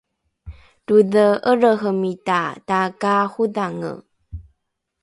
[0.85, 3.91] todhe’elrehemita takaarodhange